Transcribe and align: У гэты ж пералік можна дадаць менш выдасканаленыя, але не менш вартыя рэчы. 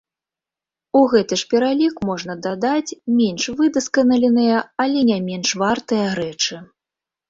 У 0.99 1.03
гэты 1.11 1.37
ж 1.41 1.49
пералік 1.51 1.95
можна 2.09 2.33
дадаць 2.47 2.97
менш 3.19 3.43
выдасканаленыя, 3.63 4.67
але 4.85 4.99
не 5.15 5.23
менш 5.31 5.49
вартыя 5.65 6.07
рэчы. 6.21 6.55